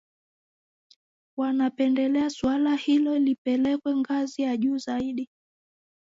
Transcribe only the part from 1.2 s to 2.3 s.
Wanapendelea